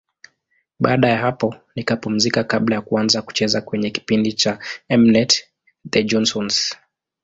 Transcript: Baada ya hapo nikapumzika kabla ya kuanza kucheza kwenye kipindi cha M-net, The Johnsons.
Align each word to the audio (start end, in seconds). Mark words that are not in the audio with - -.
Baada 0.79 1.07
ya 1.09 1.17
hapo 1.17 1.55
nikapumzika 1.75 2.43
kabla 2.43 2.75
ya 2.75 2.81
kuanza 2.81 3.21
kucheza 3.21 3.61
kwenye 3.61 3.89
kipindi 3.91 4.33
cha 4.33 4.59
M-net, 4.87 5.43
The 5.89 6.03
Johnsons. 6.03 6.75